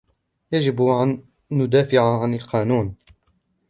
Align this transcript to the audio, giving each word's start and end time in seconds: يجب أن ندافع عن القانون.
يجب 0.51 0.81
أن 0.81 1.23
ندافع 1.51 2.21
عن 2.21 2.33
القانون. 2.33 2.95